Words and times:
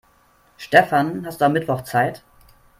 Stefan, 0.57 1.27
hast 1.27 1.41
du 1.41 1.45
am 1.45 1.53
Mittwoch 1.53 1.81
Zeit? 1.83 2.23